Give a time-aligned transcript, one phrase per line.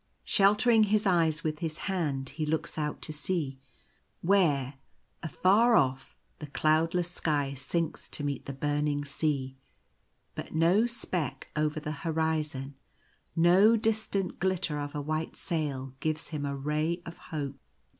[0.23, 3.59] Shel tering his eyes with his hand, he looks out to sea,
[4.23, 4.79] where,
[5.21, 9.57] afar off, the cloudless sky sinks to meet the burn ing sea;
[10.33, 12.73] but no speck over the horizon—
[13.35, 17.59] no distant glitter of a white sail— gives him a ray of hope.